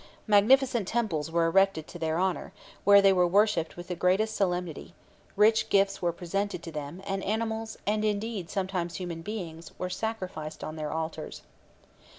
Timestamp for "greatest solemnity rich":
3.95-5.69